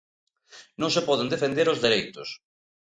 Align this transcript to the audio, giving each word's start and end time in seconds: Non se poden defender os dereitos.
Non 0.79 0.93
se 0.95 1.05
poden 1.07 1.31
defender 1.33 1.67
os 1.73 1.81
dereitos. 1.85 2.29